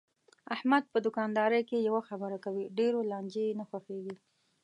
احمد 0.55 0.83
په 0.93 0.97
دوکاندارۍ 1.05 1.61
کې 1.69 1.85
یوه 1.87 2.01
خبره 2.09 2.37
کوي، 2.45 2.63
ډېرو 2.77 2.99
لانجې 3.11 3.43
یې 3.47 3.57
نه 3.59 3.63
خوښږي. 3.69 4.15